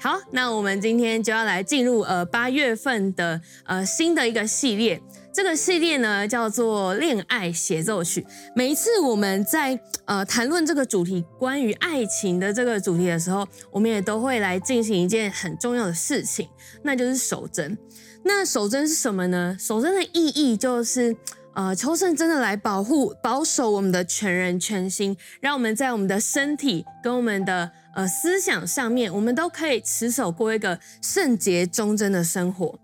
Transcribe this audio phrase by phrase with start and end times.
[0.00, 5.02] 好，那我们今天就要来进入呃八月份的呃新的一个系列。
[5.34, 8.24] 这个系列呢叫做恋爱协奏曲。
[8.54, 16.48] 每一次我们在呃谈论这个主题，关于爱情的这个主题的时候，我们也都会来进行一件很重要的事情，
[16.84, 17.76] 那就是守贞。
[18.22, 19.56] 那守贞是什么呢？
[19.58, 21.16] 守贞的意义就是
[21.54, 27.72] 呃求神真的来保护、保守我们的全人全心，让我们在我们的身体跟我们的。
[27.98, 32.78] 呃，思想上面，我们都可以持守过一个圣洁忠贞的生活。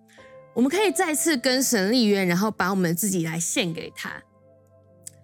[0.53, 4.11] 我们可以再次跟神立约，然后把我们自己来献给他。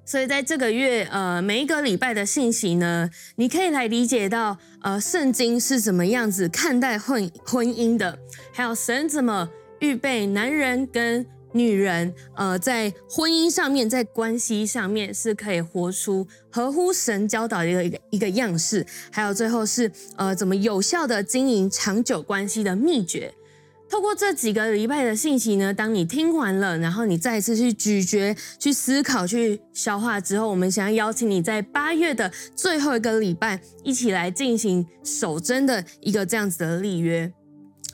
[0.05, 8.17] 所以在这个月，呃，每一个礼拜的信息呢，你可以来理解到，呃，圣经是怎么样子看待婚婚姻的，
[8.53, 9.51] 还有神怎么
[9.81, 11.27] 预备男人跟。
[11.53, 23.35] 女人，呃，在婚姻上面，在关系上面是可以活出合乎神教导的一个一个一个样式，还有最后是呃，怎么有效的经营长久关系的秘诀。
[23.89, 37.33] 透过这几个礼拜的信息呢，当你听完了，然后你再一次去咀嚼、去思考、去消化之后，我们想要邀请你在八月的最后一个礼拜，一起来进行守贞的一个这样子的立约。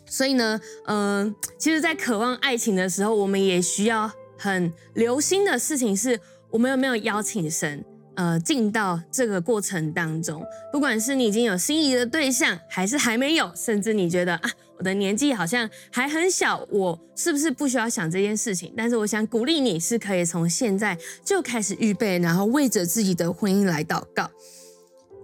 [0.08, 6.18] 所以呢，嗯、其实，在渴望爱情的时候，我们也需要很留心的事情是，
[6.50, 10.42] 我们有没有邀请神，呃，进到这个过程当中。
[10.72, 18.72] 不管是你已经有心仪的对象，还是还没有，甚至你觉得啊，我的年纪好像还很小，我是不是不需要想这件事情？
[18.76, 24.30] 但是，我想鼓励你是可以从现在就开始预备，然后为着自己的婚姻来祷告。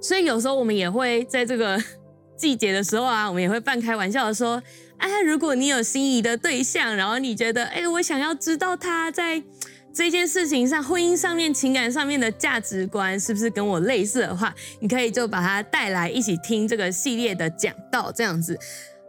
[0.00, 1.80] 所以，有时候我们也会在这个。
[2.36, 4.62] 季节的时候啊，我们也会半开玩笑的说
[4.98, 9.42] ：“哎，如果你有心仪的对象，然后你觉得，哎，我想要知道他在
[9.94, 18.58] 这件事情上、婚姻上面、情感上面的价值观是不是跟我类似的话，你可以就把他带来一起听这个系列的讲道，这样子。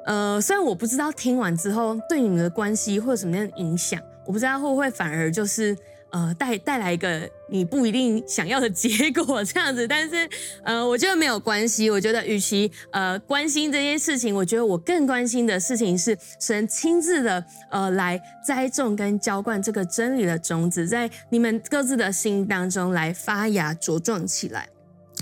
[0.06, 5.76] 呃，虽然我不知道听完之后对你们的关系会有什么样的影响，我不知道会不会反而就是。”
[6.14, 10.30] 呃，带带来一个你不一定想要的结果，这样子，但是，
[10.64, 11.90] 呃，我觉得没有关系。
[11.90, 24.70] 我觉得，与其呃关心这件事情，我觉得我更关心的事情是神亲自的呃来栽种跟浇灌这个真理的种子，在你们各自的心当中来发芽茁壮起来。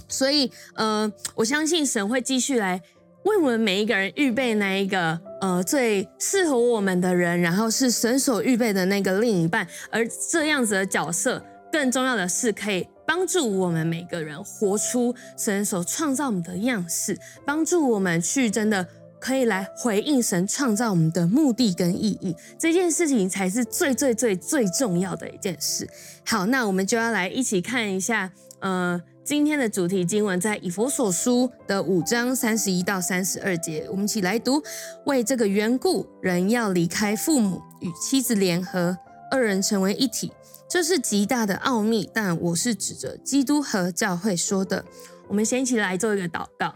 [0.09, 2.81] 所以，呃，我相信神会继续来。
[3.23, 17.15] 为我们每一个人预备那一个呃最适合我们的人，然后是神所预备的那个另一半，而这样子的角色，更重要的是可以帮助我们每个人活出神所创造我们的样式，
[17.45, 18.87] 帮助我们去真的
[19.19, 25.87] 可以来回应神创造我们的目的跟意义，这件事情才是最最最最重要的一件事。
[26.25, 28.31] 好，那我们就要来一起看一下，
[28.61, 28.99] 呃。
[29.23, 34.61] 今天的主题经文在以弗所书的五章三十一到三十二节，我们一起来读。
[35.05, 38.97] 为这个缘故，人要离开父母，与妻子联合，
[39.29, 40.31] 二人成为一体。
[40.67, 44.83] 这是极大的奥秘，但我是指着基督和教会说的。
[45.27, 46.73] 我们先一起来做一个祷告。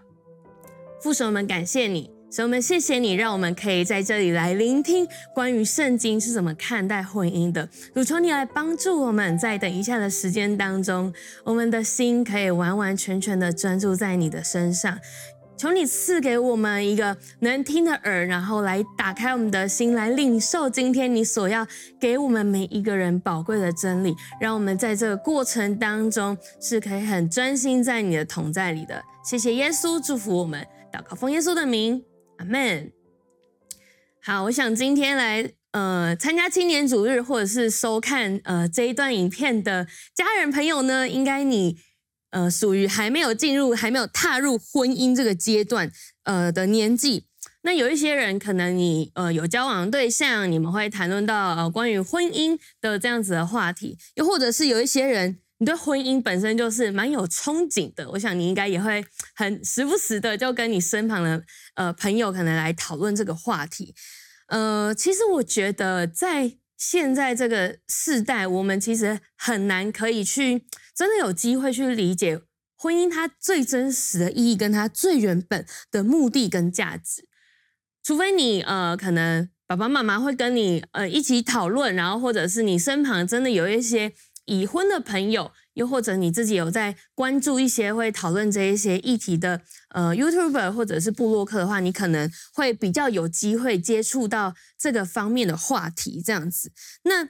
[1.02, 2.15] 父神们，感谢你。
[2.36, 7.66] 所以我们谢谢你，让我们可以在这里来聆听关于圣经是怎么看待婚姻的。
[7.94, 11.14] 主求你来帮助我们，在等一下的时间当中，
[11.46, 15.00] 我们的心可以完完全全的专注在你的身上。
[15.56, 21.66] 求你赐给我们一个能听的耳，然后来打开我们的心，来领受今天你所要
[21.98, 24.14] 给我们每一个人宝贵的真理。
[24.42, 29.02] 让我们在这个过程当中是可以很专心在你的同在里的。
[29.24, 32.04] 谢谢耶稣，祝福我们，祷告奉耶稣的名。
[32.38, 32.92] 阿门。
[34.22, 41.78] 好，我想今天来呃参加青年主日，或者是收看呃这一段影片的家人朋友呢，应该你
[42.32, 45.92] 呃属于还没有进入、还没有踏入婚姻这个阶段
[46.24, 47.28] 呃的年纪。
[47.62, 55.40] 那有一些人可能你呃有交往对象，你们会谈论到呃关于婚姻的这样子的话题，又或者是有一些人。
[55.58, 59.02] 你对婚姻本身就是蛮有憧憬的，我想你应该也会
[59.34, 61.42] 很时不时的就跟你身旁的
[61.76, 63.96] 呃朋友可能来讨论这个话题。
[64.48, 72.42] 呃，其实我觉得在现在这个世代，我们其实很难可以去真的有机会去理解
[72.76, 77.28] 婚姻它最真实的意义跟它最原本的目的跟价值，
[78.04, 84.14] 除非你呃可能爸爸妈妈会跟你呃一起讨论，然后或者是你身旁真的有一些。
[84.48, 96.22] 已婚的朋友，又或者你自己有在关注一些会讨论这一些议题的呃 YouTuber 或者是布洛克的话，你可能会比较有机会接触到这个方面的话题。
[96.22, 96.72] 这样子，
[97.04, 97.30] 那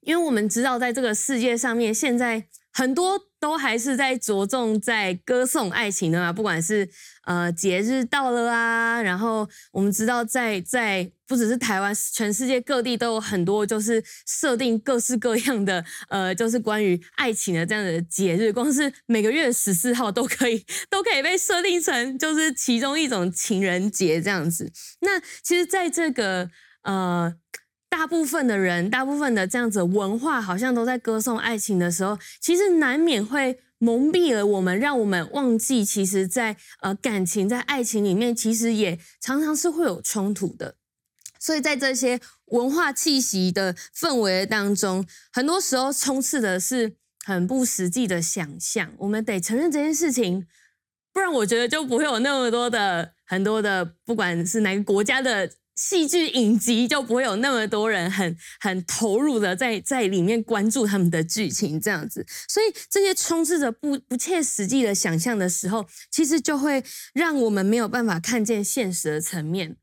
[0.00, 6.88] 因为我们知道，在这个世界上面，现在很多都还是在着重在歌颂爱情的嘛，不管是
[7.24, 24.70] 呃节日到了啊，然后我们知道在在不只是台湾，全世界各地都有很多就是设定各式各样的呃，就是关于爱情的这样的节日，光是每个月十四号都可以都可以被设定成就是其中一种情人节这样子。
[25.00, 26.48] 那其实在这个
[26.84, 27.34] 呃。
[27.92, 40.76] 大部分的人，大部分的这样子文化，好像都在歌颂爱情的时候，其实难免会蒙蔽了我们，让我们忘记，其实在，呃感情，在爱情里面，其实也常常是会有冲突的。
[41.38, 46.96] 所以在这些文化气息的氛围当中，很多时候充斥的是
[47.26, 48.90] 很不实际的想象。
[49.00, 50.46] 我们得承认这件事情，
[51.12, 55.50] 不然我觉得就不会有那么多的很多的，不管是哪个国家的。
[55.74, 66.84] 戏剧影集就不会有那么多人很很投入的在在里面关注他们的剧情这样子，所以这些充斥着不不切实际的想象的时候，其实就会
[67.14, 69.76] 让我们没有办法看见现实的层面，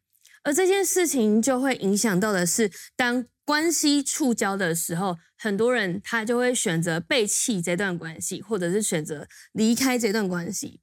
[0.43, 10.81] 而这件事情就会影响到的是，当关系触礁的时候，很多人他就会选择背弃这段关系，或者是选择离开这段关系。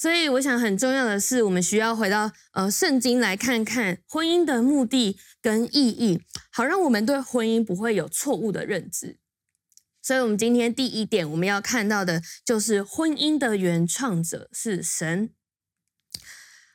[0.00, 6.22] 所以，我想很重要的是，我们需要回到呃圣经来看看婚姻的目的跟意义，
[6.52, 9.18] 好让我们对婚姻不会有错误的认知。
[10.00, 15.30] 所以，我们今天第一点我们要看到的就是婚姻的原创者是神。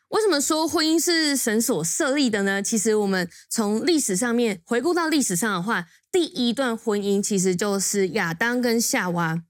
[0.10, 2.62] 为什么说婚姻是神所设立的呢？
[2.62, 9.44] 其实，我们从历史上面回顾到历史上的话，第一段婚姻其实就是亚当跟夏娃。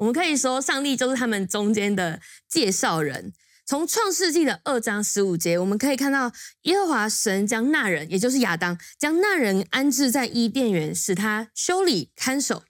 [0.00, 3.34] 我们可以说，上帝就是他们中间的介绍人。
[3.66, 6.32] 从创世纪的二章十五节，我们可以看到
[6.62, 12.64] 耶和华神将那人，也就是亚当，将那人安置在伊甸园，使他修理看守。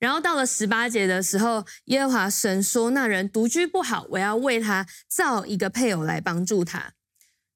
[0.00, 6.94] 然后到了十八节的时候，耶和华神说：“那人独居不好，我要为他造一个配偶来帮助他。”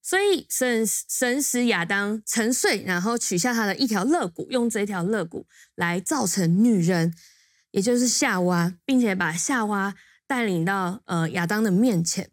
[0.01, 7.13] 所以神神使亚当沉睡，然后取下他的一条肋骨，用这条肋骨来造成女人。
[7.71, 9.95] 也就是夏娃，并且把夏娃
[10.27, 12.31] 带领到呃亚当的面前。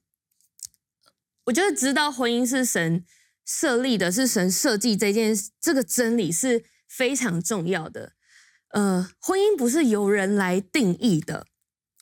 [1.45, 3.06] 我觉得知道婚姻是神
[3.45, 8.13] 设立的，是神设计这件这个真理是非常重要的。
[8.69, 11.48] 呃，婚姻不是由人来定义的，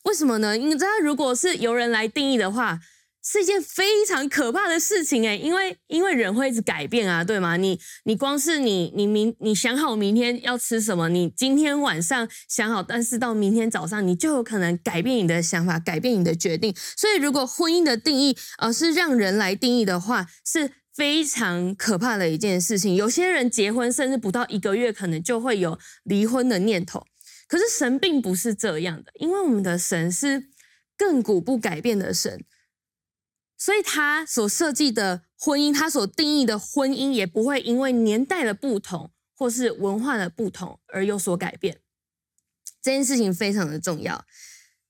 [0.03, 0.57] 为什么呢？
[0.57, 2.79] 你知道，如果是由人来定义的话，
[3.27, 7.57] 是一件非常可怕的事情诶，因为因为人会一直改变啊，对吗？
[7.57, 16.71] 你你光是你你明你想好明天要吃什么，你今天晚上想好，但是到明天早上你就有可能改变你的想法，改变你的决定。
[16.95, 22.93] 所以，如果婚姻的定义呃是让人来定义的话，是非常可怕的一件事情。
[22.93, 27.03] 有些人结婚甚至不到一个月，可能就会有离婚的念头。
[27.47, 30.49] 可是神并不是这样的，因为我们的神是
[30.95, 32.45] 亘古不改变的神。
[33.65, 41.79] 所以，他所设计的婚姻，他所定义的婚姻，也不会因为年代的不同或是文化的不同而有所改变。
[42.79, 44.23] 这件事情非常的重要。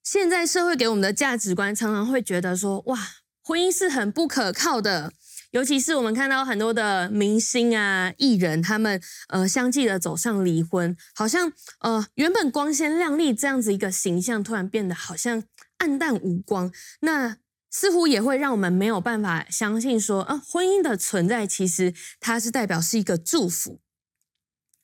[0.04, 3.00] 现在社会给我们的价值观，常常会觉得说，哇，
[3.42, 5.14] 婚姻是很不可靠的。
[5.52, 15.42] 尤其是我们看到很多的明星啊、艺人，他们呃相继的走上离婚，好像呃原本光鲜亮丽这样子一个形象，突然变得好像
[15.80, 16.74] 黯淡无光。
[17.00, 17.38] 那
[17.78, 23.82] 似乎也会让我们没有办法相信说，啊，婚姻的存在其实它是代表是一个祝福。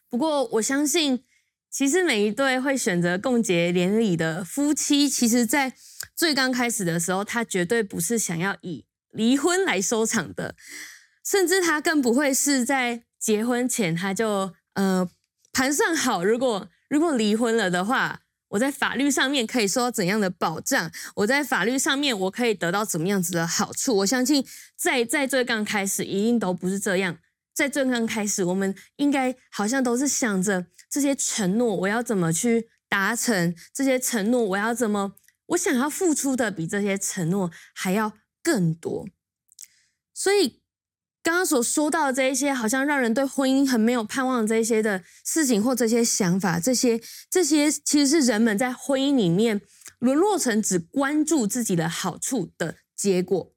[0.09, 1.23] 不过我相信，
[1.69, 5.73] 其实每一对会选择共结连理的夫妻，其实在
[6.13, 10.55] 最刚开始的时候，他绝对不是想要以离婚来收场的，
[11.23, 15.09] 甚至他更不会是在结婚前他就呃
[15.53, 18.23] 盘算好，如果如果离婚了的话。
[18.51, 20.91] 我在法律上面可以受到怎样的保障？
[21.15, 23.97] 我在法律上面我可以得到怎么样子的好处？
[23.97, 27.17] 我相信在在最刚开始一定都不是这样。
[27.53, 34.43] 在最刚开始，我们应该好像都是想着这些承诺，我要怎么去达成这些承诺？
[34.43, 35.15] 我要怎么？
[35.47, 39.07] 我想要付出的比这些承诺还要更多。
[40.13, 40.60] 所以。
[41.23, 46.99] 刚刚所说到的这一些，好像让人对婚姻很没有盼望，这一些的事情或这些想法，这些
[47.29, 49.61] 这些其实是人们在婚姻里面
[49.99, 53.53] 沦落成只关注自己的好处的结果。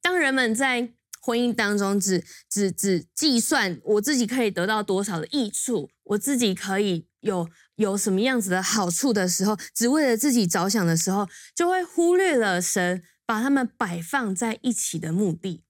[0.00, 15.64] 当人们在婚姻当中只只只计算我自己可以得到多少的益处，我自己可以有有什么样子的好处的时候，只为了自己着想的时候，就会忽略了神把他们摆放在一起的目的。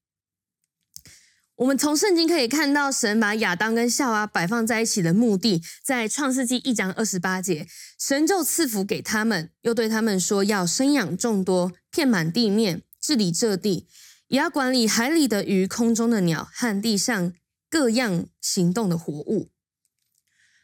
[1.63, 7.69] 我们从圣经可以看到，神把亚当跟夏娃摆放在一起的目的，在创世纪一章二十八节，
[8.01, 13.87] 神就赐福给他们，又对他们说：要生养众多，遍满地面，治理这地，
[14.27, 17.33] 也要管理海里的鱼、空中的鸟和地上
[17.71, 19.49] 各样行动的活物。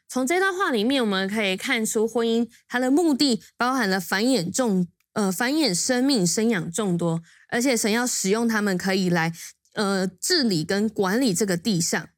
[0.08, 9.32] 从这段话里面，我们可以看出婚姻它的目的包含了繁衍众，呃，繁衍生命，生养众多，而且神要使用他们，可以来。
[9.78, 12.08] 呃，治理跟管理这个地上，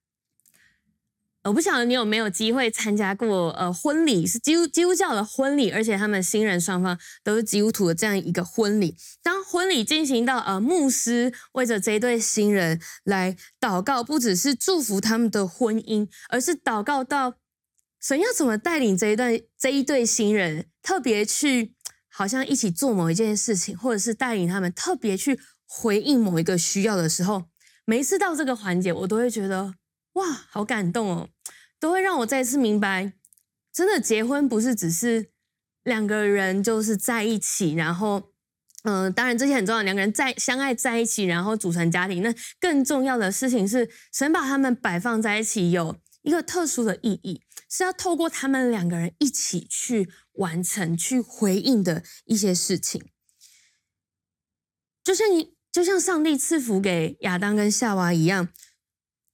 [1.45, 8.97] 我不晓得你有没有机会参加过呃婚礼，是基督基督教的婚礼，而且他们新人双方都是基督徒的这样一个婚礼。
[9.23, 17.35] 当婚礼进行到呃，牧师为着这一对新人来祷告，不只是祝福他们的婚姻，而是祷告到
[18.01, 21.75] 神要怎么带领这一段这一对新人，特别去
[22.09, 27.50] 好像一起做某一件事情，或者是带领他们特别去回应某一个需要的时候。
[27.91, 29.75] 每次到这个环节，我都会觉得
[30.13, 31.29] 哇，好感动哦，
[31.81, 33.15] 都会让我再次明白，
[33.73, 35.33] 真的结婚不是只是
[35.83, 38.31] 两个人就是在一起，然后，
[38.85, 42.23] 嗯、呃，当然这些很重要，两个人在相爱在一起，然后组成家庭。
[42.23, 53.05] 那更重要的事情是，神把他们摆放在一起，有一个特殊的意义，是要透过他们两个人一起去完成、去回应的一些事情，
[55.03, 55.59] 就像你。
[55.73, 58.49] 就像上帝赐福给亚当跟夏娃一样，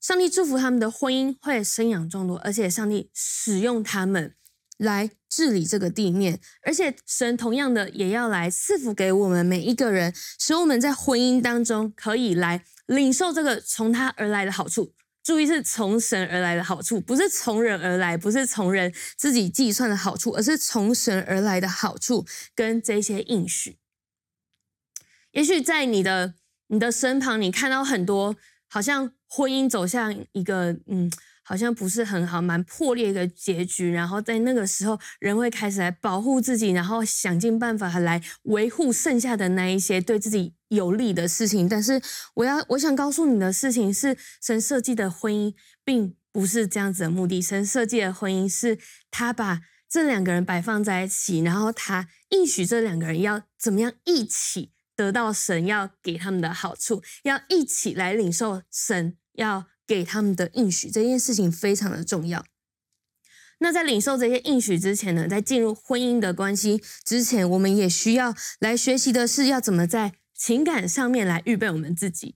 [0.01, 4.35] 上帝祝福他们的婚姻会生养众多，而且上帝使用他们
[4.77, 14.93] 来治理这个地面，而且神同样的也要来赐福给我们每一个人，使我们在婚姻当中可以来领受这个从他而来的好处。
[15.25, 22.25] 注意是从神而来的好处，不是从人而来，不是从人自己计算的好处，而是从神而来的好处
[22.55, 23.79] 跟这些应许。
[25.37, 26.33] 也许在你的
[26.69, 28.35] 你的身旁，你看到很多
[28.71, 31.13] 好像婚姻走向一个嗯，
[31.43, 33.93] 好像不是很好、蛮破裂的结局。
[33.93, 41.69] 然后在那个时候，人会开始来保护自己，然后想尽办法来维护剩下的那一些对自己有利的事情。
[41.69, 42.01] 但是
[42.37, 45.53] 我要我想告诉你的事情是，神设计的婚姻
[45.85, 47.43] 并不是这样子的目的。
[47.43, 48.79] 神设计的婚姻是
[49.11, 54.73] 他把这两个人摆放在一起，然后他应许这两个人要怎么样一起。
[54.97, 62.45] 得到神要给他们的好处，要一起来领受神要给他们的应许，这件事情非常的重要。
[63.59, 72.35] 那在领受这些应许之前呢，在进入婚姻的关系之前，我们也需要来学习的是要怎么在情感上面来预备我们自己。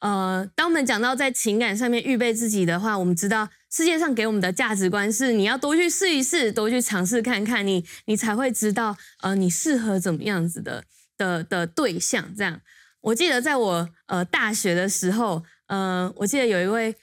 [0.00, 10.84] 呃，当我们讲到在情感上面预备自己的话，我们知道世界上给我们的价值观是你要多去试一试，多去尝试看看你，你才会知道呃你适合怎么样子的。
[11.18, 12.60] 的的对象，这样，
[13.02, 16.96] 我记得在我呃大学的时候，呃，我记得有一位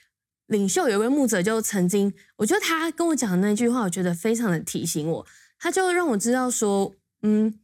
[0.46, 5.26] 领袖，有一位牧者，就曾经，我觉得他跟我讲的那句话，我觉得非常的提醒我，
[5.58, 6.92] 他就让我知道说，
[7.22, 7.60] 嗯，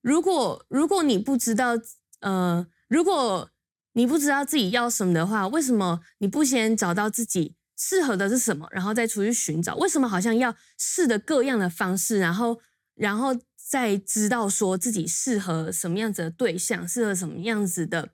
[0.00, 1.72] 如果如果你不知道，
[2.20, 3.50] 呃，如果
[3.94, 9.74] 你不知道自己要什么的话，为什么你不先找到自己适合的是什么，然后再出去寻找？
[9.76, 12.60] 为什么好像要试的各样的方式，然后
[12.94, 13.36] 然后？
[13.70, 18.08] 在知道说自己适合什么样子的对象，适合什么样子的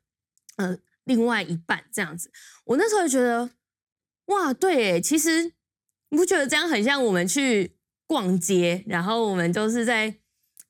[0.56, 2.30] 呃另外一半这样子，
[2.66, 3.48] 我那时候就觉得
[4.26, 5.44] 哇，对，其实
[6.10, 7.74] 你不觉得这样很像我们去
[8.06, 10.18] 逛街，然后我们都是在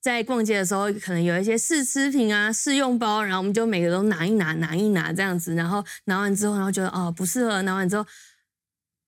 [0.00, 8.06] 在逛街的时候，可能有一些试吃品啊、试用包，然后我们就每个都拿一拿、拿一拿这样子，然后拿完之后，然后觉得哦不适合，拿完之后。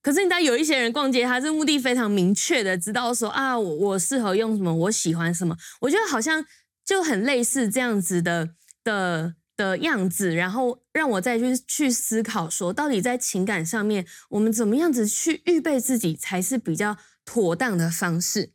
[0.01, 5.55] 可是你知道有一些人逛街，他是目的非常明确的，知道说啊，我我适合用什么，我喜欢什么。
[5.81, 6.45] 我觉得好像
[6.85, 8.49] 就很类似这样子的
[8.83, 18.51] 的的样子，然后让我再去去思考说，到底在情感上面，我们怎么样子去预备自己才是比较妥当的方式。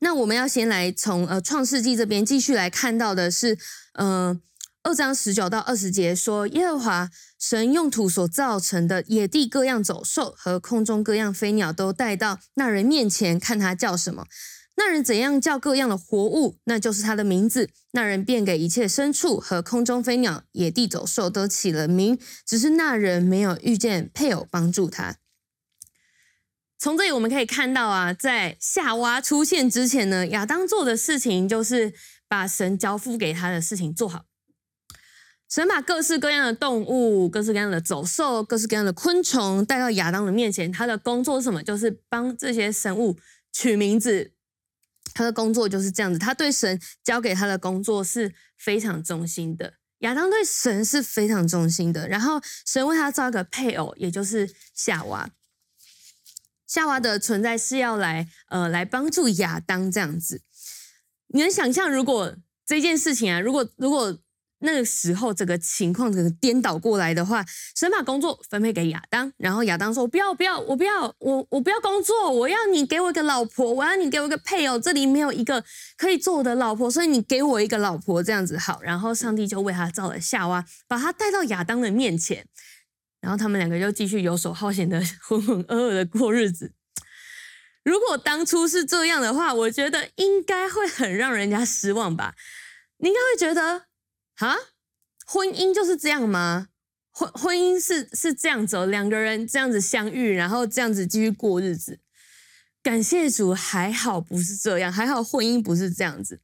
[0.00, 3.56] 那我们要先来从呃创世纪这边继续来看到的是，
[3.94, 4.40] 呃。
[4.86, 14.26] 二章十九到二十节说，耶和华神用土所造成的野地各样走兽和空中各样飞鸟都带到那人面前，看他叫什么。
[14.76, 17.68] 那人怎样叫各样的活物，那就是他的名字。
[17.94, 22.16] 那人便给一切牲畜和空中飞鸟、野地走兽都起了名。
[22.46, 25.16] 只是那人没有遇见配偶帮助他。
[26.78, 31.92] 从这里我们可以看到啊，在夏娃出现之前呢，亚当做的事情就是
[32.28, 34.26] 把神交付给他的事情做好。
[35.48, 40.70] 神把各式各样的动物、各式各样的走兽、各式各样的昆虫带到亚当的面前。
[40.72, 41.62] 他的工作是什么？
[41.62, 43.16] 就是帮这些生物
[43.52, 44.32] 取名字。
[45.14, 46.18] 他的工作就是这样子。
[46.18, 49.74] 他对神交给他的工作是非常忠心的。
[50.00, 55.30] 亚当对神是非常忠心的，然后神为他造一个配偶，也就是夏娃。
[56.66, 60.42] 夏娃的存在是要来呃来帮助亚当这样子。
[61.28, 62.36] 你能想象，如果
[62.66, 64.18] 这件事情啊，如果如果
[64.60, 67.44] 那个时候这个情况这个颠倒过来的话，
[67.76, 74.78] 神把工作分配给亚当，然后亚当说：“不要不要，我不要，我我不要工作，我要你给我一个老婆，我要你给我一个配偶。
[74.78, 75.62] 这里没有一个
[75.98, 82.46] 可以做我的老婆，所以你给我一个老婆，这样子好。”然后上帝就为他造了夏娃，把他带到亚当的面前，
[83.20, 86.72] 然后他们两个就继续游手好闲的 浑浑噩噩的过日子。
[87.84, 92.34] 如果当初是这样的话，我觉得应该会很让人家失望吧？
[92.98, 93.85] 你应该会觉得。
[94.36, 94.54] 啊，
[95.26, 96.68] 婚姻就是这样吗？
[97.10, 102.00] 婚婚姻是是这样子，两个人这样子相遇，然后这样子继续过日子。
[102.82, 106.40] 感谢主，还好不是这样，还好婚姻不是这样子。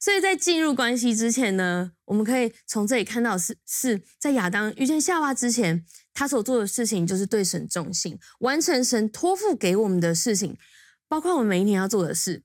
[0.00, 5.84] 所以在进入关系之前呢，我们可以从这里看到是是在亚当遇见夏娃之前，
[6.14, 10.56] 他所做的事情就是对神忠心，完成神托付给我们的事情，
[11.06, 12.43] 包括我们每一天要做的事。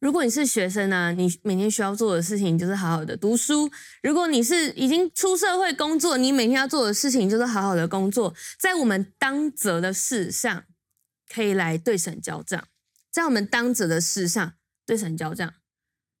[0.00, 3.68] 如果你是学生呢、啊，你每天需要做的事情就是好好的读书；
[4.02, 8.34] 如果你是已经出社会工作，你每天要做的事情就是好好的工作。
[8.58, 10.64] 在我们当责的事上，
[11.28, 12.60] 可以来对神交账；
[13.10, 14.54] 在我们当责的事上，
[14.86, 15.54] 对神交账。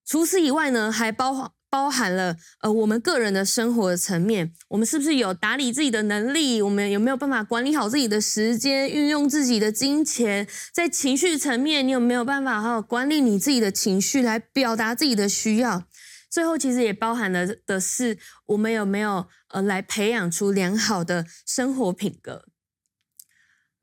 [0.04, 1.57] 除此以外呢，还包括。
[1.70, 6.62] 包含了呃，我们个人的生活的层面，我们是不是有打理自己的能力？
[6.62, 10.48] 我们有没有办法管理好自己的时间，运用自己的金钱？
[10.72, 15.84] 在情绪层面，你有没有办法好好管理你自己的情绪，来表达自己的需要？
[16.30, 22.44] 最后，其实也包含了的是，我们有没有呃，来培养出良好的生活品格？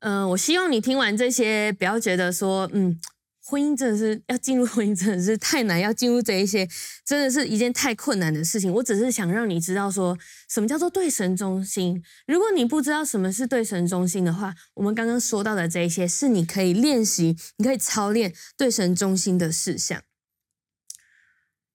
[0.00, 2.98] 嗯、我希望你听完这些，不要觉得说，嗯。
[3.48, 5.78] 婚姻真的是要进入婚姻，真的是太难。
[5.78, 6.68] 要进入这一些，
[7.04, 8.72] 真的是一件太困难的事情。
[8.72, 12.02] 我只是想让你知道，说什么叫做对神忠心。
[12.26, 20.02] 如果你不知道什么是对神忠心的话，我们刚刚说到的这一些，是你可以练习、你可以操练对神忠心的事项。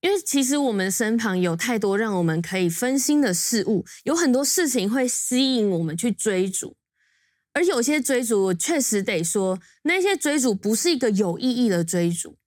[0.01, 6.75] 因为其实我们身旁有太多让我们可以分心的事物，有很多事情会吸引我们去追逐。
[7.53, 12.37] 而有些追逐，我确实得说，那些追逐不是一个有意义的追逐。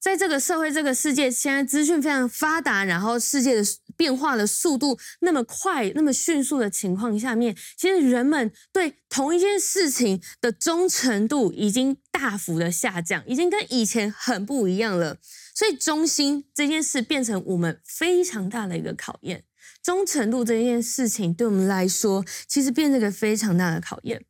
[0.00, 3.62] 在这个社会、这个世界，现在资讯非常发达，然后世界的
[3.96, 15.18] 变化的速度那么快、那么迅速的情况下面，其实人们对同一件事情的忠诚度已经大幅的下降，已经跟以前很不一样了。
[15.52, 19.42] 所以，忠心这件事变成我们非常大的一个考验。
[19.82, 24.24] 忠诚度这件事情对我们来说，其实变成一个非常大的考验。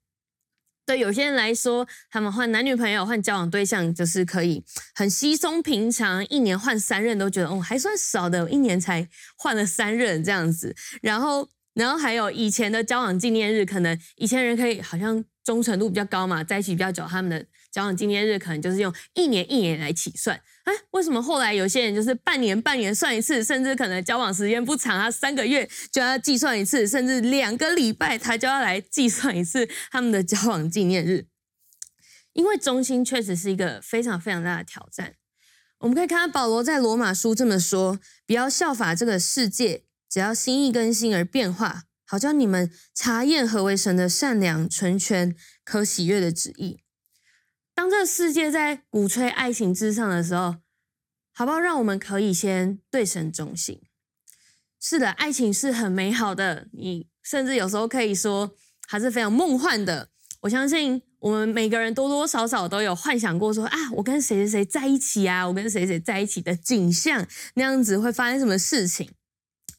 [0.89, 10.75] 对有些人来说，他们换男女朋友、换交往对象，就是可以很稀松平常，一年换三任都觉得哦，还算少的，一年才换了三任这样子。
[11.03, 20.41] 然后，然后还有以前的交往纪念日，可能以前人可以好像忠诚度比较高嘛，在一起比较久，他们的交往纪念日可能就是用一年一年来起算。
[20.69, 31.27] 哎，为什么后来有些人就是半年半年算一次，甚至可能交往时间不长，他三个月就要计算一次，甚至两个礼拜他就要来计算一次他们的交往纪念日？
[32.35, 35.15] 因为忠心确实是一个非常非常大的挑战。
[35.79, 46.81] 我们可以看到保罗在罗马书这么说：不要效法这个世界，只要心意更新而变化，好叫你们查验何为神的善良、纯全、可喜悦的旨意。
[47.79, 50.57] 当这个世界在鼓吹爱情至上的时候，
[51.33, 51.61] 好不好？
[51.61, 53.81] 让我们可以先对神忠心。
[54.81, 58.57] 是的，爱情是很美好的，你甚至有时候可以说
[58.89, 60.09] 还是非常梦幻的。
[60.41, 69.09] 我相信我们每个人多多少少都有幻想过说，啊，我跟谁谁谁在一起啊，我跟谁谁在一起的景象，那样子会发生什么事情？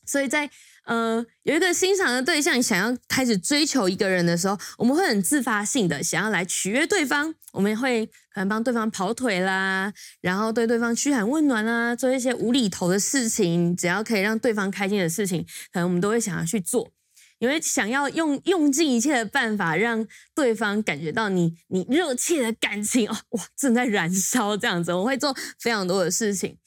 [0.05, 0.49] 所以在
[0.89, 16.91] 呃，有一个欣赏的对象，想要开始追求一个人的时候，我们会很自发性的想要来取悦对方，我们会可能帮对方跑腿啦，然后对对方嘘寒问暖啦，做一些无厘头的事情，只要可以让对方开心的事情，可能我们都会想要去做，
[17.37, 26.57] 因为想要用用尽一切的办法让对方感觉到你你热切的感情哦，哇，正在燃烧这样子，我会做非常多的事情，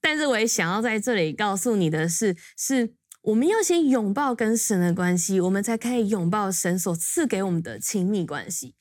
[0.00, 2.94] 但是我也想要在这里告诉你的是，是。
[3.22, 8.74] 我们要先拥抱跟神的关系，我们才可以拥抱神所赐给我们的亲密关系。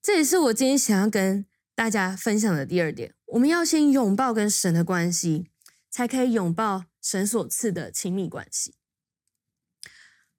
[0.00, 3.14] 这也是我今天想要跟大家分享的第二点。
[3.26, 5.46] 我们要先拥抱跟神的关系，
[5.88, 8.74] 才可以拥抱神所赐的亲密关系。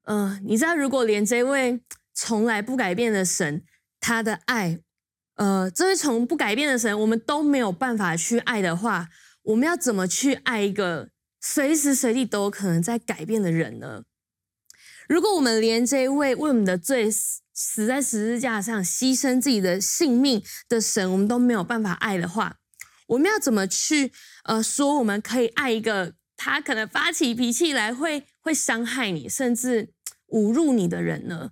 [0.03, 1.81] 呃，你知道，如果连这位
[2.13, 3.63] 从来不改变的神，
[4.01, 4.81] 他的爱，
[5.35, 9.07] 呃，这位从不改变的神，我们都没有办法去爱的话，
[9.43, 11.12] 我们要怎么去爱一个？
[11.45, 14.05] 随时随地都有可能在改变的人呢？
[15.09, 22.55] 如果我们连这一位为我们的罪死死在十字架上牺牲自己的性命的神，我们都没有办法爱的话，
[23.07, 24.13] 我们要怎么去
[24.45, 29.91] 呃说我们可以爱一个他可能发起脾气来会会伤害你，甚至
[30.29, 31.51] 侮辱你的人呢？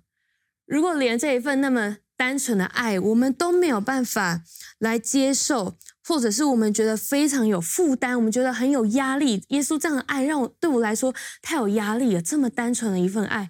[0.64, 4.42] 如果连这一份那么单纯的爱，我们都没有办法
[4.78, 9.44] 来接受，或者是我们觉得非常有负担，我们觉得很有压力。
[9.48, 12.22] 耶稣这样的爱让我对我来说太有压力了。
[12.22, 13.48] 这么单纯的一份爱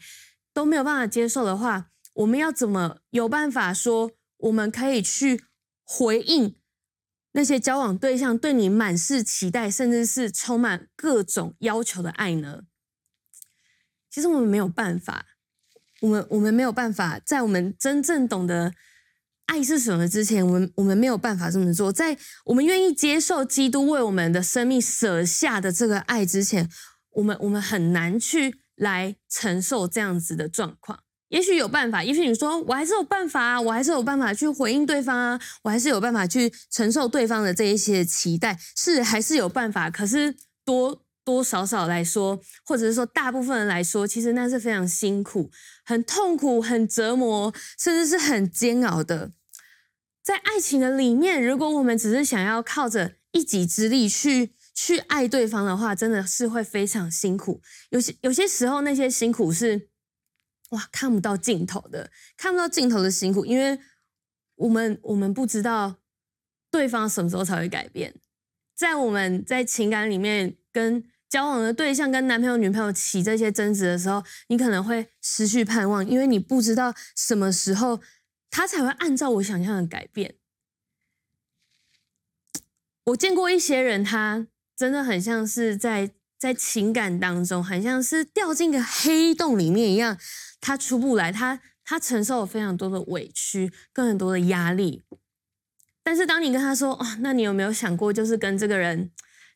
[0.52, 5.44] 都没有办法接受的话，我们要怎么有办法说我们可以去
[5.82, 6.56] 回应
[7.32, 12.62] 那些交往对象对你满是期待，甚至是充满各种要求的爱呢？
[14.10, 15.26] 其实我们没有办法。
[16.02, 18.72] 我们我们没有办法在我们真正懂得
[19.52, 21.92] 爱是什么之前，我们我们没有办法这么做。
[21.92, 26.70] 在我们愿意接受基督为我们的生命舍下的这个爱之前，
[27.10, 31.00] 我们我们很难去来承受这样子的状况。
[31.28, 39.90] 也许有办法，也许你说我还是有办法啊，我还是有办法去回应对方啊，我还是有办法去承受对方的这一些期待，是还是有办法。
[39.90, 40.34] 可是
[40.64, 41.02] 多。
[41.24, 45.48] 多少少来说，或者是说大部分人来说，其实那是非常辛苦、
[45.84, 49.30] 很痛苦、很折磨，甚至是很煎熬的。
[50.22, 57.60] 在爱情的里面，如果我们只是想要靠着一己之力去去爱对方的话，真的是会非常辛苦。
[57.90, 59.88] 有些有些时候，那些辛苦是
[60.70, 63.78] 哇看不到尽头的，看不到尽头的辛苦，因为
[64.54, 65.96] 我们我们不知道
[66.70, 68.14] 对方什么时候才会改变。
[68.74, 78.00] 在我们在情感里面跟交往的对象跟男朋友、女朋友起这些争执的时候，你可能会失去盼望，因为你不知道什么时候
[78.52, 80.36] 他才会按照我想象的改变。
[83.04, 90.18] 我见过一些人，他真的很像是在在情感当中，很像是掉进个黑洞里面一样，
[90.60, 95.02] 他出不来，他他承受了非常多的委屈，跟很多的压力。
[96.02, 99.10] 但是当你跟他说：“哦，那你有没有想过，就是跟这个人？”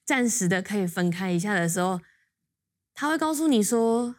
[0.06, 2.00] 暂时的可以分开一下的时候，
[2.94, 4.16] 他会告诉你说：“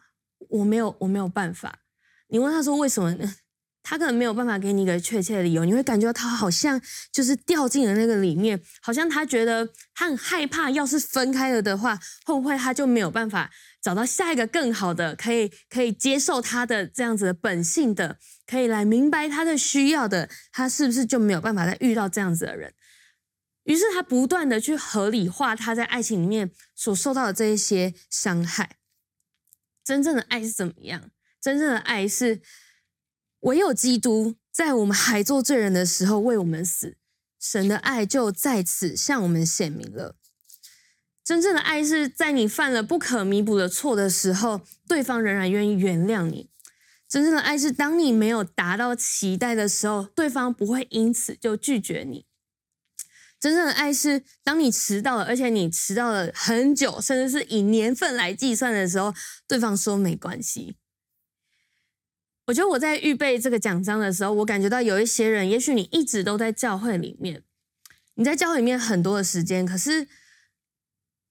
[0.50, 1.80] 我没有，我没有办法。”
[2.28, 3.36] 你问他说：“为什么呢？”
[3.82, 5.64] 他可能没有办法给你一个确切的理由。
[5.64, 6.80] 你会感觉到他好像
[7.12, 22.74] 就是掉进了那个里面，好像他觉得他很害怕，要是分开了的话，会不会他就没有办法找到下一个更好的，可以可以接受他的这样子的本性的，可以来明白他的需要的，他是不是就没有办法再遇到这样子的人？
[23.64, 28.76] 于是他不断的去合理化他在爱情里面所受到的这一些伤害。
[29.84, 31.10] 真正的爱是怎么样？
[31.40, 32.40] 真正的爱是
[33.40, 36.96] 唯有基督在我们还做罪人的时候为我们死，
[37.40, 40.16] 神的爱就在此向我们显明了。
[41.24, 46.50] 真正的爱是在你犯了不可弥补的错的时候，对方仍然愿意原谅你。
[47.06, 52.26] 真正的爱是当你没有达到期待的时候，对方不会因此就拒绝你。
[53.38, 59.14] 真正的爱是，当你迟到了，而且你迟到了很久，甚至是以年份来计算的时候，
[59.46, 60.76] 对方说没关系。
[62.48, 67.42] 我觉得我在预备这个奖章的时候，我感觉到有一些人，也许你一直都在教会里面，
[68.14, 70.08] 你在教会里面很多的时间，可是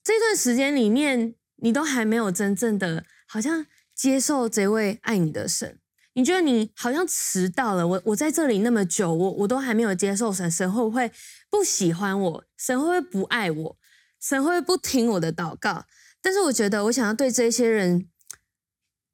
[0.03, 5.79] 这段时间里面，你都还没有真正的好像接受这位爱你的神。
[6.13, 11.11] 你觉得你好像迟到了，我我在这里那么久，我我都还没有接受神，神会不会
[11.49, 12.43] 不喜欢我？
[12.57, 13.77] 神会不会不爱我？
[14.21, 15.85] 神会不会不听我的祷告？
[16.21, 18.07] 但是我觉得，我想要对这些人，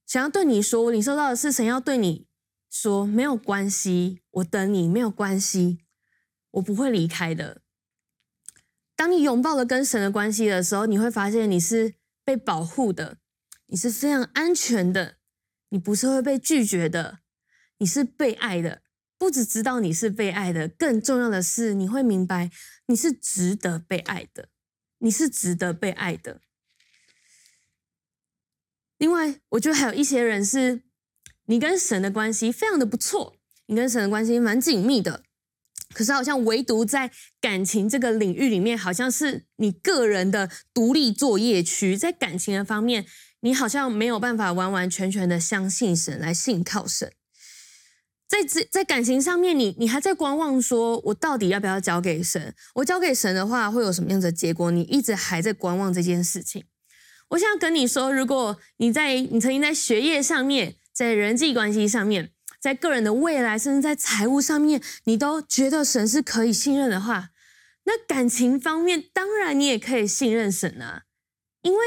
[0.06, 2.28] 想要对你说，我领受到的是神要对你
[2.70, 5.80] 说，没有关系，我等你，没有关系，
[6.52, 7.62] 我不会离开的。
[8.96, 13.18] 当你拥抱了跟神的关系的时候，你会发现你是被保护的，
[13.68, 15.18] 你是非常安全的。
[15.70, 17.20] 你不是会被拒绝的，
[17.80, 18.84] 你是被爱的。
[19.18, 22.52] 不只知道你是被爱的，更重要的是你会明白
[22.88, 24.50] 你是值得被爱的，
[25.00, 26.42] 你是值得被爱的。
[29.04, 30.84] 另外，我觉得还有一些人是，
[31.48, 33.36] 你跟神的关系非常的不错，
[33.66, 35.24] 你跟神的关系蛮紧密的，
[35.94, 37.12] 可是好像唯独在
[37.42, 43.06] 感情这个领域里面，好像是你个人的独立作业区，在感情的方面。
[43.42, 47.12] 你好像没有办法完完全全的相信神，来信靠神，
[48.26, 52.56] 在这在感情上面你，你你还在观望，说我到底要不要交给神？
[52.76, 54.72] 我交给神的话，会有什么样的结果？
[54.72, 56.64] 你一直还在观望这件事情。
[57.34, 67.30] 我想要跟你说，如果你在你曾经在学业上面，在人际关系上面，在个人的未来，甚至在财务上面，你都觉得神是可以信任的话，
[67.86, 71.04] 那感情方面，当然你也可以信任神啊，
[71.62, 71.80] 因为。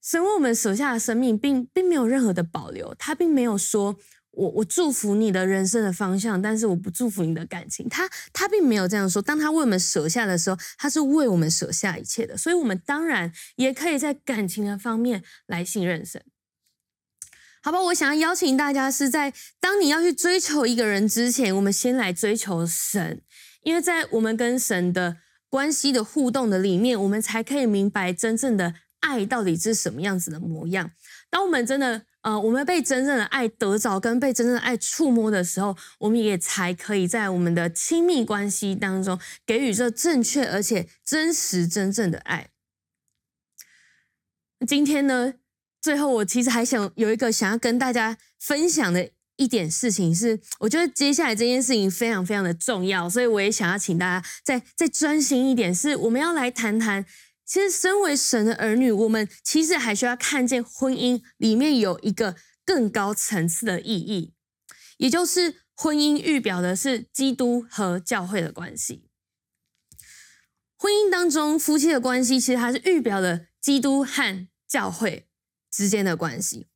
[0.00, 3.98] 神为我们舍下的生命，并并没有任何的保留，他并没有说。
[4.38, 7.88] 我我祝福你的人生的方向，但是我不祝福你的感情。
[7.88, 9.20] 他他并没有这样说。
[9.20, 12.38] 当他为我们舍下的时候，他是为我们舍下一切的。
[12.38, 16.22] 所以，我们当然也可以在感情的方面来信任神。
[17.60, 23.20] 好吧，我想要邀请大家是在当你要去追求一个人之前，我们先来追求神，
[23.64, 25.16] 因为在我们跟神的
[25.48, 30.92] 关系的互动的里面，我们才可以明白真正的爱到底是什么样子的模样。
[31.28, 32.04] 当我们真的。
[32.28, 42.50] 呃，我们被真正的爱得着，跟被真正的爱触摸的时候，我们也才可以在我们的亲密关系当中给予这正确而且真实、真正的爱。
[44.66, 45.32] 今天呢，
[45.80, 57.06] 最后我其实还想有一个想要跟大家分享的一点事情是，我觉得接下来这件事情非常非常的重要，所以我也想要请大家再再专心一点，是我们要来谈谈。
[57.48, 64.34] 其实，身为神的儿女，我们其实还需要看见婚姻里面有一个更高层次的意义，
[64.98, 69.08] 也就是婚姻预表的是基督和教会的关系。
[70.76, 75.26] 婚姻当中，夫妻的关系其实还是预表的基督和教会
[75.70, 76.68] 之间的关系。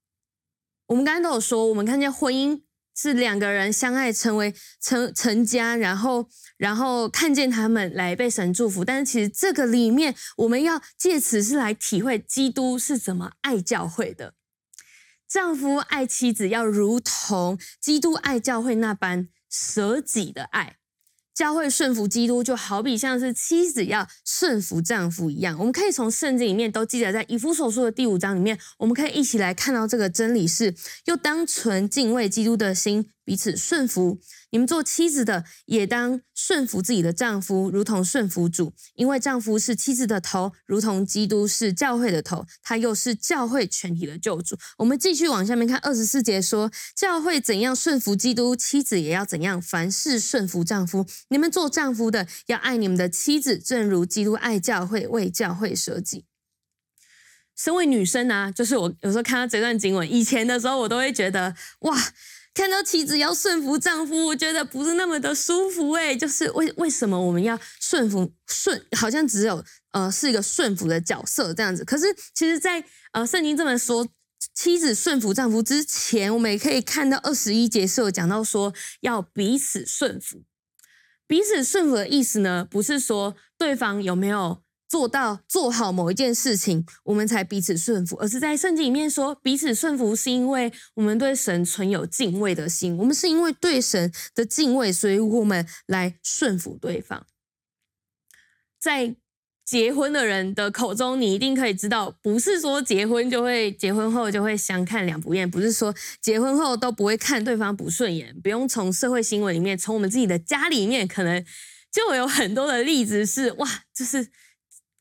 [0.87, 2.62] 我们刚才都有说，我们看见婚姻。
[2.94, 8.85] 是两个人相爱，成为成成家，然后然后看见他们来被神祝福。
[8.85, 14.35] 但是其实这个里面，我们要借此是来体会基督是怎么爱教会的。
[15.26, 20.76] 丈夫爱妻子，要如同基督爱教会那般舍己的爱。
[21.35, 25.59] 教会顺服基督，就好比像是妻子要顺服丈夫一样。
[25.59, 30.75] 我们可以从圣经里面都记载在以弗所书的第五章里面，我们可以一起来看到这个真理是：
[31.07, 34.18] 又当存敬畏基督的心，彼此顺服。
[34.53, 44.55] 你们做妻子的，也当顺服自己的丈夫，如同顺服主，因为丈夫是妻子的头，如同基督是教会的头，他又是教会全体的救主。
[44.77, 51.07] 我们继续往下面看二十四节说，教会怎样顺服基督，妻子也要怎样，凡事顺服丈夫。
[51.29, 56.27] 你们做丈夫的，要爱你们的妻子，正如基督爱教会，为教会舍己。
[57.57, 61.97] 身为女生啊，就是我有时候看到这段经文，以前的时候我都会觉得哇。
[62.55, 68.85] 看到妻子要顺服丈夫，我觉得不是那么的舒服诶，就是为为什么我们要顺服顺？
[68.97, 71.85] 好像只有呃是一个顺服的角色这样子。
[71.85, 74.07] 可是其实在，在呃圣经这么说，
[74.55, 80.43] 妻子顺服丈夫之前，我们也可以看到二十一节是有讲到说要彼此顺服。
[81.27, 84.62] 彼此顺服的意思呢，不是说对方有没有。
[84.92, 97.26] 做到做好某一件事情，我们才彼此顺服，而是在圣经里面说，彼此顺服是因为我们对神存有敬畏的心，我们是因为对神的敬畏，所以我们来顺服对方。
[98.78, 99.16] 在
[99.64, 111.42] 结婚的人的口中，你一定可以知道，不是说结婚就会结婚后就会相看两不厌，不是说结婚后都不会看对方不顺眼，不用从社会新闻里面，从我们自己的家里面，可能
[111.90, 114.28] 就有很多的例子是哇，就是。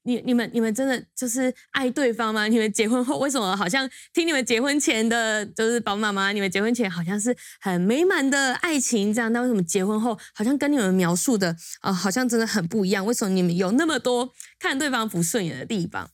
[0.03, 2.47] 你你们你们真的就是爱对方吗？
[2.47, 13.05] 你们结婚后为什么好像听你们结婚前的，就是宝妈妈，你们结婚前好像是很美满的爱情这样，那为什么结婚后好像跟你们描述的、呃，好像真的很不一样？
[13.05, 16.09] 为什么你们有那么多看对方不顺眼的地方？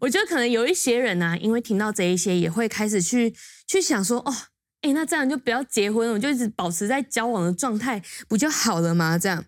[0.00, 3.34] 我觉得可能有一些人呢、因为听到这一些，也会开始去
[3.66, 4.34] 去想说，哦，
[4.82, 9.18] 诶，那这样就不要结婚，我就一直保持在交往的状态，不就好了吗？
[9.18, 9.46] 这样，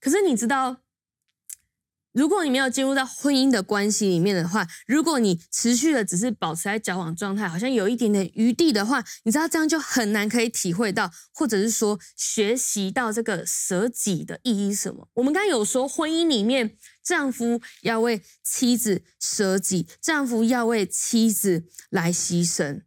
[0.00, 0.82] 可是你知道？
[2.12, 15.08] 如果你没有进入到婚姻的关系里面的话，如果你持续的只是保持在交往状态，好像有一点点余地的话，你知道这样就很难可以体会到，或者是说学习到这个舍己的意义什么。
[15.14, 22.82] 我们刚刚有说，婚姻里面丈夫要为妻子舍己，丈夫要为妻子来牺牲，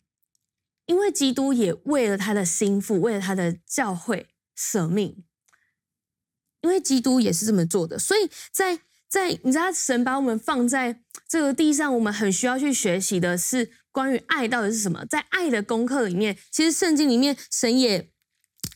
[0.85, 5.23] 因为基督也为了他的心腹，为了他的教会舍命，
[6.61, 8.81] 因为基督也是这么做的，所以在。
[9.13, 10.99] 在你知道，神把我们放在
[11.29, 15.05] 这个地上，我们很需要去学习的是关于爱到底是什么。
[15.05, 18.09] 在爱的功课里面，其实圣经里面神也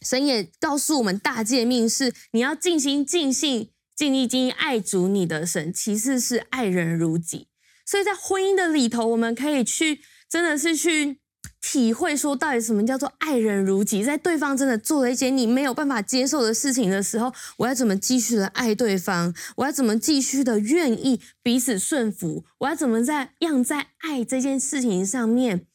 [0.04, 7.48] 神也告诉我们大诫命是你要尽心尽性尽力尽意爱主你的神，其次是爱人如己。
[7.84, 11.20] 所以在婚姻的里头，我们可以去真的是去。
[11.60, 19.36] 体会说到底什么叫做爱人如己，在对方真的做了一件你没有办法接受的事情的时候，我要怎么继续的爱对方？
[19.58, 22.46] 我要怎么继续的愿意彼此顺服？
[22.60, 25.66] 我要怎么在样在爱这件事情上面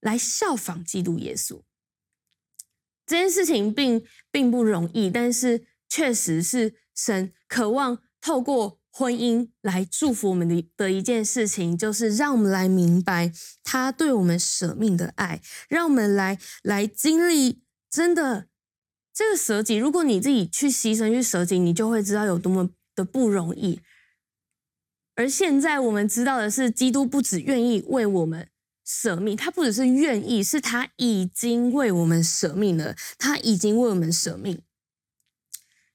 [0.00, 1.60] 来效仿基督耶稣？
[3.06, 4.02] 这件事情并
[4.32, 18.48] 并不容易，但是确实是神渴望透过婚姻来祝福我们的的一件事情，就是让我们来明白他对我们舍命的爱，让我们来来经历真的
[19.14, 19.76] 这个舍己。
[19.76, 23.80] 如果你自己去牺牲去舍己，你就会知道有多么的不容易。
[25.14, 28.48] 而现在我们知道的是，基督不只愿意为我们
[28.84, 32.96] 舍命，他不只是愿意，是他已经为我们舍命了。
[33.16, 34.62] 他已经为我们舍命。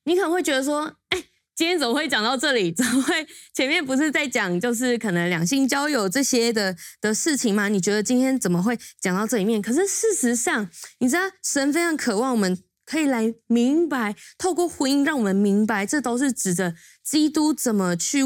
[0.05, 1.25] 你可能会觉得说，哎。
[1.55, 2.69] 今天怎么会讲到这里？
[2.75, 7.69] 怎么会前面不是在讲就是可能两性交友这些的的事情吗？
[7.69, 9.61] 你觉得今天怎么会讲到这里面？
[9.61, 18.21] 可是事实上，你知道神非常渴望我们可以来明白，透过婚姻让我们明白，这都是指着基督怎么去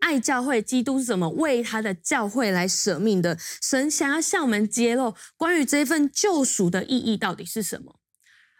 [0.00, 3.38] 爱教会，基督是怎么为他的教会来舍命的。
[3.60, 8.00] 神想要向我们揭露关于这份救赎的意义到底是什么。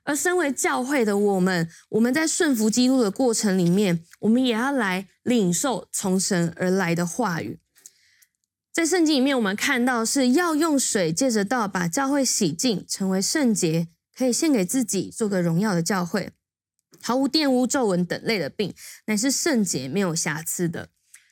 [0.04, 7.58] 而身为教会的我们，我们在顺服基督的过程里面，我们也要来领受从神而来的话语。
[8.72, 16.32] 在圣经里面，我们看到是要用水借着道把教会洗净，成为圣洁，可以献给自己，做个荣耀的教会，
[17.00, 18.74] 毫无玷污、皱纹等类的病，
[19.06, 20.88] 乃是圣洁、没有瑕疵的。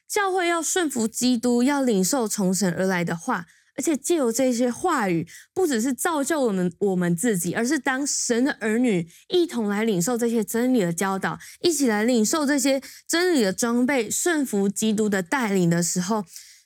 [0.08, 3.46] 教会要顺服基督，要领受从神而来的话。
[3.76, 16.24] 而且借由这些话语，不只是造就我们我们自己，而是当神的儿女一同来领受这些真理的教导，一起来领受这些真理的装备，顺服基督的带领的时候，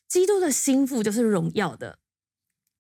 [0.09, 1.99] 基督的心腹就是荣耀的。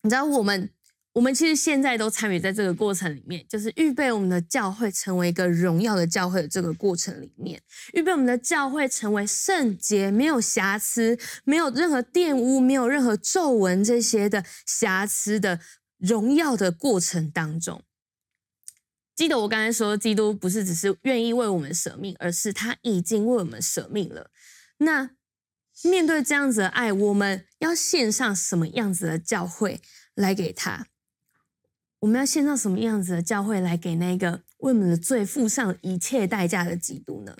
[0.03, 0.71] 你知道我们。
[1.17, 7.59] 我们其实现在都参与在这个过程里面，就是预备我们的教会成为一个荣耀的教会的这个过程里面，
[7.95, 15.59] 预备我们的教会成为圣洁、没有瑕疵、没有任何玷污、没有任何皱纹这些的瑕疵的
[15.97, 17.83] 荣耀的过程当中。
[19.15, 24.31] 记得我刚才说，基督不是只是愿意为我们舍命，而是他已经为我们舍命了。
[24.81, 25.13] 那
[25.83, 29.81] 面对这样子的爱，我们要献上什么样子的教会
[30.15, 30.89] 来给他？
[32.01, 37.37] 我们要献上什么样子的教会来给那个为我们的罪付上一切代价的基督呢？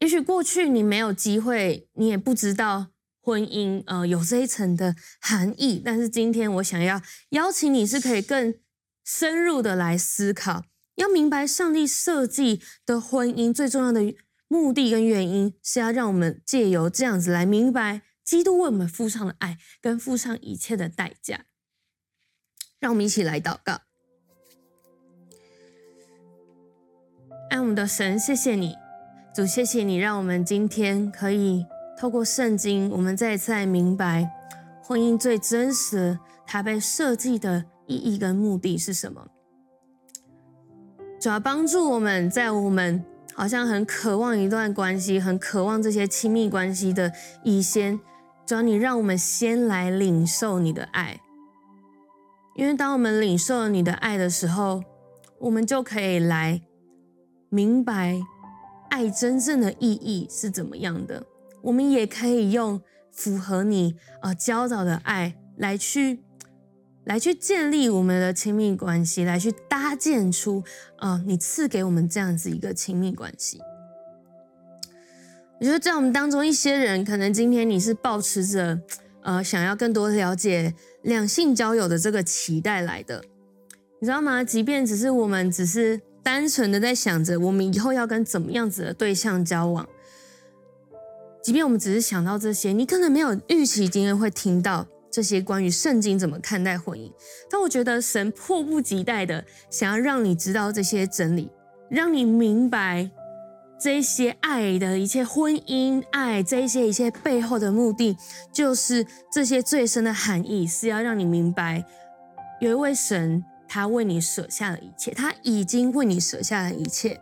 [0.00, 2.88] 也许过去你没有机会，你也不知道
[3.20, 5.80] 婚姻呃有这一层的含义。
[5.84, 8.54] 但是今天我想要邀请你，是可以更
[9.04, 10.64] 深入的来思考，
[10.96, 14.14] 要明白上帝设计的婚姻最重要的
[14.48, 21.44] 目的跟原因，是要让我们借由这样子来明白基督为我们付上的爱，跟付上一切的代价。
[22.80, 23.78] 让我们一起来祷告，
[27.50, 28.74] 爱我们的神，谢谢你，
[29.34, 31.66] 主，谢谢你，让我们今天可以
[31.98, 34.30] 透过圣经，我们再次来明白
[34.82, 39.28] 婚姻最真实、它被设计的意义跟目的是什么。
[41.20, 47.12] 主要帮助我们在我们好像很渴望一段关系、很渴望这些亲密关系的
[47.44, 48.00] 以前，
[48.46, 51.20] 主要你让我们先来领受你的爱。
[52.60, 54.84] 因为当我们领受了你的爱的时候，
[55.38, 56.60] 我们就可以来
[57.48, 58.20] 明白
[58.90, 61.24] 爱真正的意义是怎么样的。
[61.62, 62.78] 我们也可以用
[63.10, 66.20] 符合你呃教导的爱来去
[67.04, 70.62] 来去建立我们的亲密关系，来去搭建出
[70.98, 73.58] 啊、呃、你赐给我们这样子一个亲密关系。
[75.58, 78.78] 我觉得在我们当中一些人，可能今天你是抱持着
[79.22, 80.74] 呃想要更多了解。
[81.02, 83.24] 两性交友的这个期待来的，
[84.00, 84.44] 你知道吗？
[84.44, 89.88] 即便只是我们只是单纯的在想着我们以后要跟怎么样子的对象交往，
[91.42, 97.10] 即便我们只是想到这些，你可能没有预期今天会听到这些关于圣经怎么看待婚姻，
[97.50, 101.50] 但我觉得神迫不及待的想要让你知道这些真理，
[101.88, 103.10] 让你明白。
[103.80, 108.14] 这些爱的一切婚姻爱，这些一切背后的目的，
[108.52, 111.82] 就是这些最深的含义，是要让你明白，
[112.60, 117.18] 有一位神，他为你舍下了一切，他已经为你舍下了一切，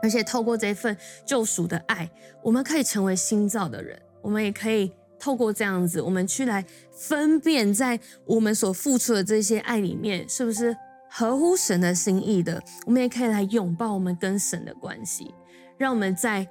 [0.00, 2.08] 而且透过这份救赎的爱，
[2.44, 10.76] 我们可以成为新造的人，我们也可以透过这样子，我们去来分辨，在我们所付出的这些爱里面，是不是
[11.10, 15.34] 合乎神的心意的，我们也可以来拥抱我们跟神的关系。
[15.80, 16.46] 让我们在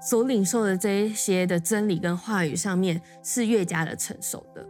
[0.00, 4.66] 所领受的这一些的真理跟话语上面是越加的成熟的。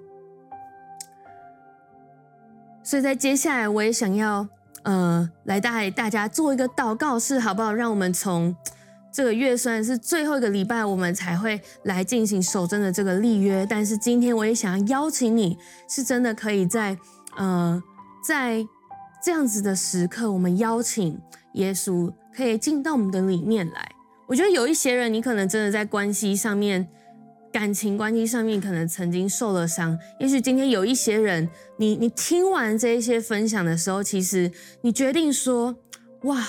[2.82, 4.46] 所以在接下来，我也想要
[4.82, 7.72] 呃来带大家做一个祷告式，好不好？
[7.72, 8.54] 让我们从
[9.10, 15.56] 这个月虽然是最后一个礼拜，我们才会来进行守贞的这个立约，但是今天我也想要邀请你，
[15.88, 16.94] 是真的可以在
[17.38, 17.82] 呃
[18.22, 18.62] 在
[19.24, 21.18] 这样子的时刻，我们邀请
[21.54, 23.93] 耶稣可以进到我们的里面来。
[24.26, 26.88] 我觉得有一些人，你可能真的在关系上面、
[27.52, 29.98] 感情关系上面，可能曾经受了伤。
[30.18, 34.50] 也许今天有一些人，你你听完这一些分享的时候，其实
[34.80, 35.76] 你决定说：
[36.22, 36.42] 哇，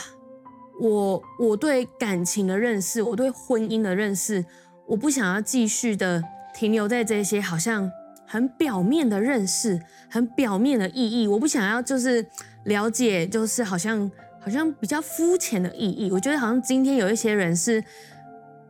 [0.79, 4.45] 我我对感情的认识，我对婚姻的认识，
[4.87, 6.23] 我不想要继续的
[6.55, 7.91] 停留在这些好像
[8.25, 11.27] 很表面的认识、很表面的意义。
[11.27, 12.25] 我不想要就是
[12.63, 14.09] 了解，就是好像。
[14.45, 17.83] 好像比较肤浅的意义，我觉得好像今天有一些人是，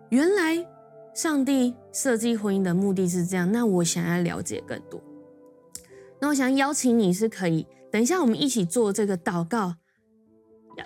[0.08, 0.66] 原来
[1.14, 5.04] 上帝设计婚姻的目的是这样，那我想要了解更多，
[6.22, 9.76] 那我想邀请你是可以，等一下我们一起做这个祷告，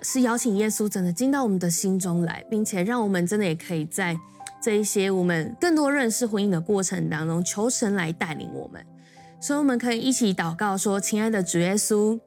[0.02, 4.18] 是邀请耶稣真的进到我们的心中来，并且让我们真的也可以在
[4.60, 8.84] 这一些我们更多认识婚姻的过程当中，求神来带领我们，
[9.40, 12.18] 所以我们可以一起祷告说：亲爱的主耶稣。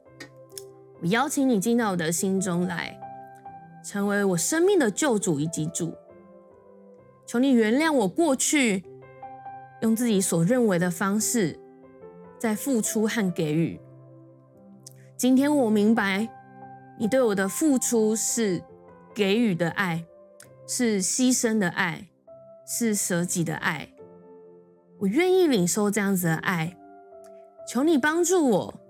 [1.04, 2.98] 我邀请你进到我的心中来，
[3.84, 5.94] 成为我生命的救主以及主。
[7.26, 8.82] 求你原谅我过去
[9.82, 11.60] 用自己所认为的方式
[12.38, 13.78] 在付出和给予。
[15.14, 16.26] 今天我明白，
[16.98, 18.62] 你对我的付出是
[19.14, 20.06] 给予的爱，
[20.66, 22.08] 是牺牲的爱，
[22.66, 23.90] 是舍己的爱。
[25.00, 26.74] 我愿意领受这样子的爱。
[27.68, 28.80] 求你帮助我。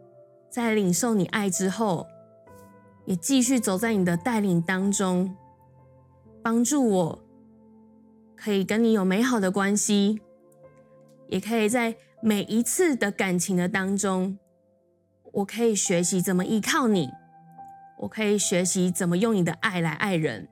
[0.55, 2.07] 在领受你爱之后，
[3.07, 5.37] 也继续走在你的带领当中，
[6.45, 7.19] 帮助我，
[8.37, 10.21] 可以跟你有美好的关系，
[11.27, 14.39] 也可以在每一次的感情的当中，
[15.33, 17.11] 我可以学习怎么依靠你，
[18.03, 20.49] 我可以学习怎么用你的爱来爱人。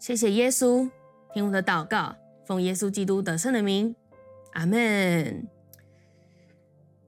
[0.00, 0.90] 谢谢耶稣，
[1.32, 3.94] 听我的祷告，奉耶稣基督得胜的名，
[4.54, 5.53] 阿门。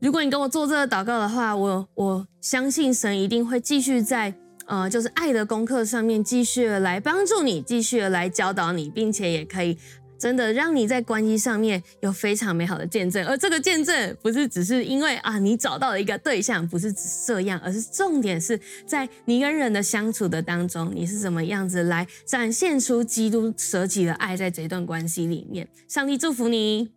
[0.06, 4.32] 如果你跟我做这个祷告的话，我我相信神一定会继续在
[4.66, 9.76] 呃，就是爱的功课上面继续来帮助你，继续来教导你，并且也可以
[10.16, 13.26] 真的让你在关系上面有非常美好的见证。
[13.26, 25.68] 而这个见证不是只是因为啊你找到了一个对象，不是只是这样，而是重点是在你跟人的相处的当中，你是怎么样子来展现出基督舍己的爱在这段关系里面。
[25.88, 26.95] 上帝祝福你。